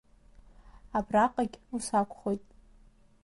[0.97, 2.43] Абраҟагь ус акәхоит…